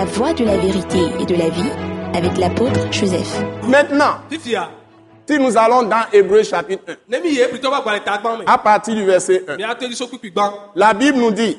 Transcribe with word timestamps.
La 0.00 0.06
voie 0.06 0.32
de 0.32 0.46
la 0.46 0.56
vérité 0.56 0.98
et 1.20 1.26
de 1.26 1.34
la 1.34 1.50
vie 1.50 1.70
avec 2.14 2.38
l'apôtre 2.38 2.90
Joseph. 2.90 3.42
Maintenant, 3.64 4.14
si 4.30 5.38
nous 5.38 5.58
allons 5.58 5.82
dans 5.82 6.04
Hébreu 6.10 6.42
chapitre 6.42 6.84
1, 6.88 7.18
ne 7.18 7.22
mi 7.22 7.34
ye 7.34 7.46
plutôt 7.48 7.70
va 7.70 7.82
gbalẽ 7.82 8.00
ta 8.00 8.16
gbã 8.16 8.38
me 8.38 8.44
à 8.46 8.56
partir 8.56 8.94
du 8.94 9.04
verset 9.04 9.44
1, 9.46 9.58
mi 9.58 9.62
a 9.62 9.74
to 9.74 9.84
edzi 9.84 9.96
so 9.96 10.06
kpikpi 10.06 10.30
gbã 10.30 10.70
la 10.74 10.94
Bible 10.94 11.18
nous 11.18 11.32
dit, 11.32 11.58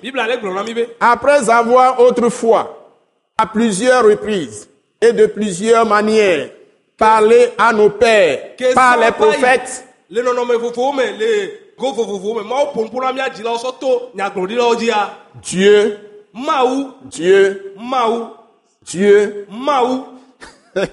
après 1.00 1.52
avoir 1.52 2.00
autrefois, 2.00 2.96
à 3.38 3.46
plusieurs 3.46 4.06
reprises 4.06 4.67
et 4.99 5.13
de 5.13 5.28
plusieurs 5.28 5.85
manières, 5.85 6.49
parlé 6.97 7.49
à 7.60 7.71
nos 7.71 7.92
pères 7.92 8.55
par 8.73 8.97
les 8.97 9.12
prophètes, 9.12 9.85
Dieu, 15.44 16.11
mawu 16.34 16.91
Dieu, 17.05 17.73
mawu 17.77 18.27
Dieu, 18.86 19.48
mawu 19.50 20.05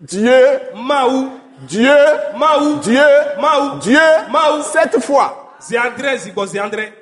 Dieu, 0.00 0.34
mawu 0.74 1.28
Dieu, 1.68 1.96
mawu 2.36 2.76
Dieu, 2.82 3.00
mawu 3.40 3.78
Dieu, 3.80 3.98
Maou. 4.30 4.62
cette 4.62 5.02
fois, 5.02 5.46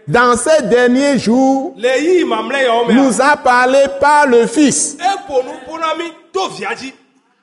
dans 0.06 0.36
ces 0.36 0.62
derniers 0.62 1.18
jours, 1.18 1.74
mea 1.76 2.92
nous 2.92 3.20
a 3.20 3.36
parlé 3.36 3.84
par 4.00 4.26
le 4.26 4.46
Fils. 4.46 4.96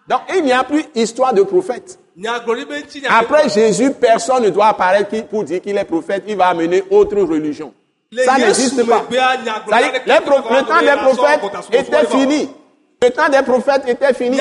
Donc 0.07 0.21
il 0.35 0.43
n'y 0.43 0.51
a 0.51 0.63
plus 0.63 0.85
histoire 0.95 1.33
de 1.33 1.43
prophète. 1.43 1.99
Après 3.09 3.49
Jésus, 3.49 3.91
personne 3.91 4.43
ne 4.43 4.49
doit 4.49 4.67
apparaître 4.67 5.23
pour 5.27 5.43
dire 5.43 5.61
qu'il 5.61 5.77
est 5.77 5.85
prophète. 5.85 6.23
Il 6.27 6.35
va 6.37 6.47
amener 6.47 6.83
autre 6.89 7.17
religion. 7.21 7.73
Le 8.11 8.23
Ça 8.25 8.33
n'existe 8.47 8.75
pas. 8.89 9.03
Ça 9.69 9.79
les 10.05 10.19
le 10.59 10.61
temps 10.65 10.79
des 10.81 10.85
prophètes 11.15 11.39
était 11.79 11.91
fini. 12.19 12.49
Le 13.03 13.09
temps 13.09 13.29
des 13.29 13.41
prophètes 13.41 13.83
était 13.87 14.13
fini. 14.13 14.37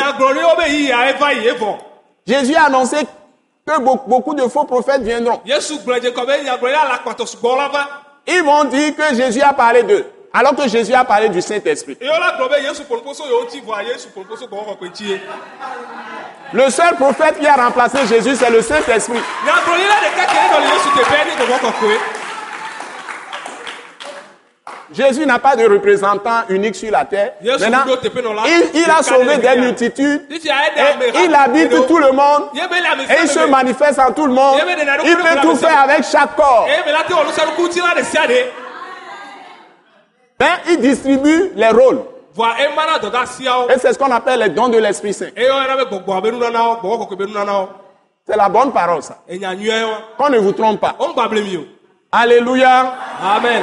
Jésus 2.26 2.54
a 2.56 2.64
annoncé 2.64 2.96
que 3.66 3.72
be- 3.80 4.00
beaucoup 4.08 4.34
de 4.34 4.42
faux 4.48 4.64
prophètes 4.64 5.02
viendront. 5.02 5.40
Ils 8.26 8.42
vont 8.42 8.64
dire 8.64 8.94
que 8.96 9.14
Jésus 9.14 9.40
a 9.40 9.52
parlé 9.52 9.82
d'eux, 9.84 10.04
alors 10.32 10.54
que 10.54 10.68
Jésus 10.68 10.92
a 10.92 11.04
parlé 11.04 11.28
du 11.30 11.40
Saint-Esprit. 11.40 11.96
Le 16.52 16.68
seul 16.70 16.96
prophète 16.96 17.38
qui 17.38 17.46
a 17.46 17.54
remplacé 17.54 17.98
Jésus, 18.08 18.34
c'est 18.36 18.50
le 18.50 18.60
Saint-Esprit. 18.62 19.20
Jésus 24.92 25.24
n'a 25.24 25.38
pas 25.38 25.54
de 25.54 25.64
représentant 25.68 26.42
unique 26.48 26.74
sur 26.74 26.90
la 26.90 27.04
terre. 27.04 27.34
Maintenant, 27.42 27.84
il, 28.46 28.80
il 28.80 28.90
a 28.90 29.02
sauvé 29.02 29.36
des 29.36 29.56
multitudes. 29.60 30.22
Et 30.30 31.24
il 31.24 31.34
habite 31.34 31.86
tout 31.86 31.98
le 31.98 32.10
monde. 32.12 32.48
Et 32.54 33.22
il 33.22 33.28
se 33.28 33.46
manifeste 33.48 33.98
en 34.00 34.12
tout 34.12 34.26
le 34.26 34.32
monde. 34.32 34.58
Il 35.04 35.16
peut 35.16 35.40
tout 35.42 35.56
faire 35.56 35.80
avec 35.82 36.04
chaque 36.04 36.34
corps. 36.34 36.66
eye 36.68 36.82
be 36.84 36.90
la 36.92 37.04
te 37.04 37.12
wɔ 37.12 37.24
nusanuku 37.26 37.62
ŋuti 37.62 37.78
la 37.80 37.94
ɖe 37.94 38.04
sia 38.04 38.26
ɖe 38.26 38.44
Mais 40.40 40.72
il 40.72 40.80
distribue 40.80 41.52
les 41.54 41.68
rôles. 41.68 42.00
siawo 43.26 43.68
Et 43.70 43.78
c'est 43.78 43.92
ce 43.92 43.98
qu'on 43.98 44.10
appelle 44.10 44.40
les 44.40 44.48
dons 44.48 44.68
de 44.68 44.78
l'Esprit 44.78 45.12
Saint. 45.14 45.26
eye 45.36 45.48
wɔyɔna 45.48 45.76
be 45.76 45.84
gbɔgbɔa 45.90 46.22
be 46.22 46.30
nunanawo 46.32 46.76
gbɔwɔ 46.82 46.98
kɔkɔe 47.08 47.16
be 47.16 47.26
nunanawo 47.26 47.68
C'est 48.26 48.36
la 48.36 48.48
bonne 48.48 48.72
parole, 48.72 49.02
ça. 49.02 49.18
wa 49.28 49.36
Qu'on 50.18 50.30
ne 50.30 50.38
vous 50.38 50.52
trompe 50.52 50.80
pas. 50.80 50.96
Alléluia. 52.12 52.94
amen. 53.22 53.62